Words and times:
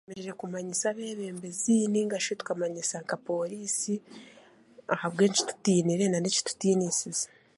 Twine 0.09 0.31
kumanyisa 0.39 0.85
ab'ebembezi 0.91 1.73
nainga 1.91 2.17
shi 2.25 2.33
tu 2.37 2.43
kamanyisa 2.49 2.95
nka 3.03 3.15
poriisi 3.27 3.93
ahabwenki 4.93 5.41
tutiinire 5.47 6.05
nan'ekitutiinisize 6.09 7.25